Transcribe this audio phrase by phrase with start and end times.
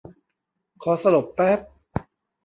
[0.83, 1.59] ขอสลบแป๊บ